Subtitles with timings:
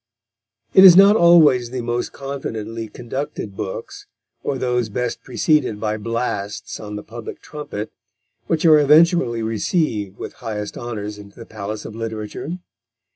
[0.73, 4.07] It is not always the most confidently conducted books,
[4.41, 7.91] or those best preceded by blasts on the public trumpet,
[8.47, 12.57] which are eventually received with highest honours into the palace of literature.